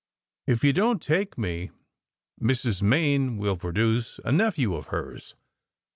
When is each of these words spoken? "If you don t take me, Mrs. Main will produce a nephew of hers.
"If 0.47 0.63
you 0.63 0.73
don 0.73 0.97
t 0.97 1.05
take 1.05 1.37
me, 1.37 1.69
Mrs. 2.41 2.81
Main 2.81 3.37
will 3.37 3.55
produce 3.55 4.19
a 4.25 4.31
nephew 4.31 4.73
of 4.73 4.87
hers. 4.87 5.35